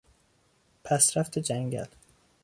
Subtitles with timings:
[0.83, 1.87] پسرفت جنگل